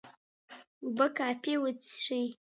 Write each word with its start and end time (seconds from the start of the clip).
اوبه 0.83 1.07
کافي 1.17 1.53
وڅښئ. 1.61 2.25